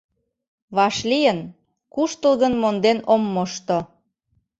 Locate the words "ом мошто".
3.13-3.77